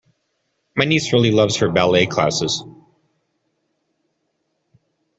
[0.75, 2.63] My niece really loves her ballet classes